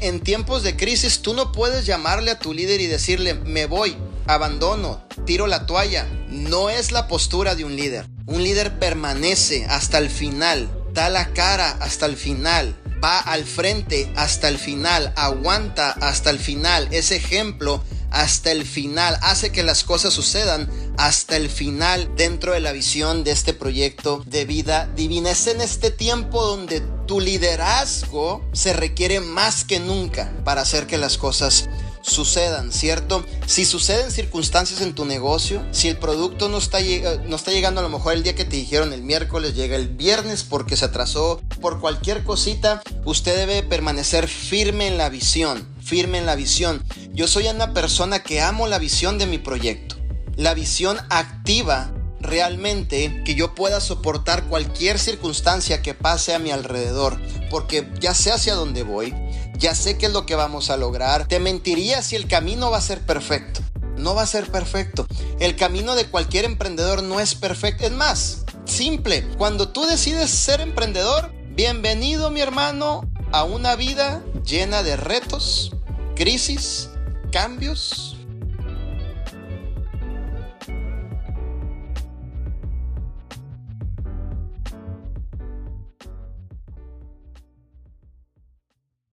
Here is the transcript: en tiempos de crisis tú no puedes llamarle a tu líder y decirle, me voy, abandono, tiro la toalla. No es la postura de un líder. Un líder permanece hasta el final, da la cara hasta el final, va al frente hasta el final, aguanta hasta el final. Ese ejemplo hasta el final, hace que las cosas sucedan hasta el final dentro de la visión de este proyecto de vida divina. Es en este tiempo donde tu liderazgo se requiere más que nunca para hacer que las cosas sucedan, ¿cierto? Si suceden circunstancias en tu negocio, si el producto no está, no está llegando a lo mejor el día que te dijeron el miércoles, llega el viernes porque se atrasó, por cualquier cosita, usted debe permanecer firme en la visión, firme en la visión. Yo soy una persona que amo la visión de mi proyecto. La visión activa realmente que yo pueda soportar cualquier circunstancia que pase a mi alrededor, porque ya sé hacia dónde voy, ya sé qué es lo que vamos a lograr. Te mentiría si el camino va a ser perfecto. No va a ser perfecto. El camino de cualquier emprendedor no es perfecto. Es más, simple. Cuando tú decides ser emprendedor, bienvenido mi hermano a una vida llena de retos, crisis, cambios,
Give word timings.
en 0.00 0.20
tiempos 0.20 0.62
de 0.62 0.76
crisis 0.76 1.22
tú 1.22 1.34
no 1.34 1.52
puedes 1.52 1.86
llamarle 1.86 2.30
a 2.30 2.38
tu 2.38 2.52
líder 2.52 2.80
y 2.80 2.86
decirle, 2.86 3.34
me 3.34 3.66
voy, 3.66 3.96
abandono, 4.26 5.02
tiro 5.26 5.46
la 5.46 5.66
toalla. 5.66 6.06
No 6.28 6.70
es 6.70 6.92
la 6.92 7.08
postura 7.08 7.54
de 7.54 7.64
un 7.64 7.76
líder. 7.76 8.06
Un 8.26 8.42
líder 8.42 8.78
permanece 8.78 9.66
hasta 9.68 9.98
el 9.98 10.10
final, 10.10 10.70
da 10.92 11.08
la 11.08 11.32
cara 11.32 11.76
hasta 11.80 12.06
el 12.06 12.16
final, 12.16 12.76
va 13.02 13.18
al 13.18 13.44
frente 13.44 14.12
hasta 14.16 14.48
el 14.48 14.58
final, 14.58 15.12
aguanta 15.16 15.90
hasta 15.90 16.30
el 16.30 16.38
final. 16.38 16.88
Ese 16.92 17.16
ejemplo 17.16 17.82
hasta 18.10 18.52
el 18.52 18.64
final, 18.64 19.18
hace 19.22 19.50
que 19.50 19.62
las 19.62 19.84
cosas 19.84 20.12
sucedan 20.12 20.70
hasta 21.00 21.38
el 21.38 21.48
final 21.48 22.14
dentro 22.14 22.52
de 22.52 22.60
la 22.60 22.72
visión 22.72 23.24
de 23.24 23.30
este 23.30 23.54
proyecto 23.54 24.22
de 24.26 24.44
vida 24.44 24.86
divina. 24.94 25.30
Es 25.30 25.46
en 25.46 25.62
este 25.62 25.90
tiempo 25.90 26.44
donde 26.44 26.82
tu 27.06 27.20
liderazgo 27.20 28.44
se 28.52 28.74
requiere 28.74 29.20
más 29.20 29.64
que 29.64 29.80
nunca 29.80 30.30
para 30.44 30.60
hacer 30.60 30.86
que 30.86 30.98
las 30.98 31.16
cosas 31.16 31.70
sucedan, 32.02 32.70
¿cierto? 32.70 33.24
Si 33.46 33.64
suceden 33.64 34.10
circunstancias 34.10 34.82
en 34.82 34.94
tu 34.94 35.06
negocio, 35.06 35.64
si 35.70 35.88
el 35.88 35.96
producto 35.96 36.50
no 36.50 36.58
está, 36.58 36.80
no 37.24 37.36
está 37.36 37.50
llegando 37.50 37.80
a 37.80 37.82
lo 37.82 37.88
mejor 37.88 38.12
el 38.12 38.22
día 38.22 38.34
que 38.34 38.44
te 38.44 38.56
dijeron 38.56 38.92
el 38.92 39.02
miércoles, 39.02 39.54
llega 39.54 39.76
el 39.76 39.88
viernes 39.88 40.42
porque 40.42 40.76
se 40.76 40.84
atrasó, 40.84 41.40
por 41.62 41.80
cualquier 41.80 42.24
cosita, 42.24 42.82
usted 43.06 43.36
debe 43.36 43.62
permanecer 43.62 44.28
firme 44.28 44.86
en 44.86 44.98
la 44.98 45.08
visión, 45.08 45.66
firme 45.82 46.18
en 46.18 46.26
la 46.26 46.36
visión. 46.36 46.84
Yo 47.14 47.26
soy 47.26 47.48
una 47.48 47.72
persona 47.72 48.22
que 48.22 48.42
amo 48.42 48.66
la 48.66 48.78
visión 48.78 49.16
de 49.16 49.26
mi 49.26 49.38
proyecto. 49.38 49.99
La 50.40 50.54
visión 50.54 50.96
activa 51.10 51.92
realmente 52.18 53.22
que 53.26 53.34
yo 53.34 53.54
pueda 53.54 53.78
soportar 53.78 54.44
cualquier 54.44 54.98
circunstancia 54.98 55.82
que 55.82 55.92
pase 55.92 56.34
a 56.34 56.38
mi 56.38 56.50
alrededor, 56.50 57.20
porque 57.50 57.86
ya 58.00 58.14
sé 58.14 58.32
hacia 58.32 58.54
dónde 58.54 58.82
voy, 58.82 59.14
ya 59.58 59.74
sé 59.74 59.98
qué 59.98 60.06
es 60.06 60.12
lo 60.14 60.24
que 60.24 60.36
vamos 60.36 60.70
a 60.70 60.78
lograr. 60.78 61.28
Te 61.28 61.40
mentiría 61.40 62.00
si 62.00 62.16
el 62.16 62.26
camino 62.26 62.70
va 62.70 62.78
a 62.78 62.80
ser 62.80 63.00
perfecto. 63.00 63.60
No 63.98 64.14
va 64.14 64.22
a 64.22 64.26
ser 64.26 64.50
perfecto. 64.50 65.06
El 65.40 65.56
camino 65.56 65.94
de 65.94 66.06
cualquier 66.06 66.46
emprendedor 66.46 67.02
no 67.02 67.20
es 67.20 67.34
perfecto. 67.34 67.84
Es 67.84 67.92
más, 67.92 68.46
simple. 68.64 69.28
Cuando 69.36 69.68
tú 69.68 69.84
decides 69.84 70.30
ser 70.30 70.62
emprendedor, 70.62 71.34
bienvenido 71.50 72.30
mi 72.30 72.40
hermano 72.40 73.02
a 73.30 73.44
una 73.44 73.76
vida 73.76 74.22
llena 74.46 74.82
de 74.82 74.96
retos, 74.96 75.72
crisis, 76.16 76.88
cambios, 77.30 78.16